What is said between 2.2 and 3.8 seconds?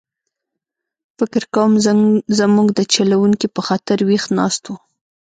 زموږ د چلوونکي په